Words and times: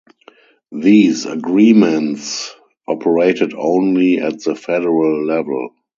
These 0.71 1.27
agreements 1.27 2.55
operated 2.87 3.53
only 3.55 4.17
at 4.17 4.41
the 4.43 4.55
federal 4.55 5.23
level. 5.27 5.75